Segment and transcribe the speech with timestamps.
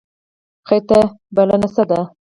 [0.67, 0.99] خیر ته
[1.35, 1.99] بلنه څه ده؟